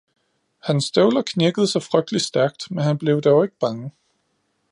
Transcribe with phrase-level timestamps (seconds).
[0.63, 3.91] Hans støvler knirkede så frygtelig stærkt, men han blev dog ikke bange